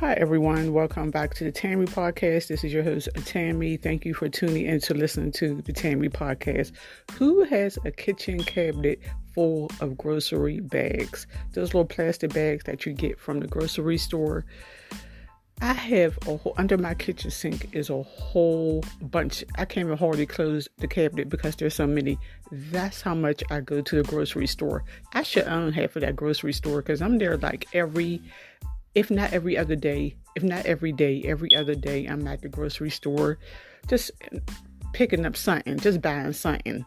[0.00, 0.74] Hi, everyone.
[0.74, 2.48] Welcome back to the Tammy Podcast.
[2.48, 3.78] This is your host, Tammy.
[3.78, 6.72] Thank you for tuning in to listen to the Tammy Podcast.
[7.12, 9.00] Who has a kitchen cabinet
[9.34, 11.26] full of grocery bags?
[11.54, 14.44] Those little plastic bags that you get from the grocery store.
[15.62, 19.44] I have a whole, under my kitchen sink is a whole bunch.
[19.56, 22.18] I can't even hardly close the cabinet because there's so many.
[22.52, 24.84] That's how much I go to the grocery store.
[25.14, 28.20] I should own half of that grocery store because I'm there like every
[28.96, 32.48] if not every other day, if not every day, every other day, I'm at the
[32.48, 33.38] grocery store
[33.88, 34.10] just
[34.94, 36.84] picking up something, just buying something.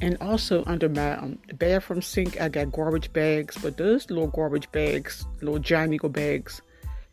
[0.00, 4.72] And also under my um, bathroom sink, I got garbage bags, but those little garbage
[4.72, 6.62] bags, little Giant Eagle bags,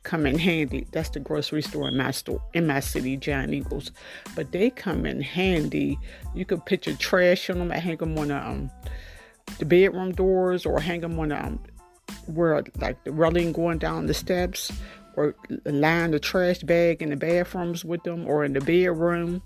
[0.03, 0.88] come in handy.
[0.94, 3.91] That's the grocery store in my store in my city, Giant Eagles.
[4.38, 5.99] But they come in handy.
[6.33, 7.73] You could put your trash on them.
[7.73, 8.71] I hang them on the, um,
[9.59, 11.59] the bedroom doors or hang them on the um,
[12.25, 14.71] where like the railing going down the steps
[15.15, 19.41] or line the trash bag in the bathrooms with them or in the bedroom.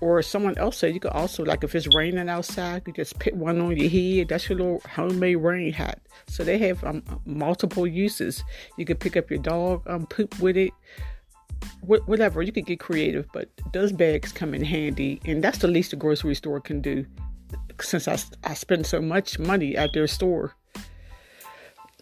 [0.00, 3.34] Or someone else said you could also like if it's raining outside you just put
[3.34, 4.28] one on your head.
[4.28, 6.00] That's your little homemade rain hat.
[6.26, 8.44] So they have um, multiple uses.
[8.76, 10.72] You could pick up your dog um, poop with it.
[11.80, 12.42] Wh- whatever.
[12.42, 15.20] You could get creative but those bags come in handy.
[15.24, 17.06] And that's the least the grocery store can do
[17.80, 20.54] since I, I spend so much money at their store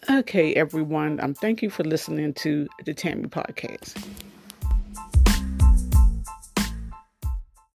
[0.09, 1.19] Okay, everyone.
[1.19, 3.95] Um, thank you for listening to the Tammy podcast.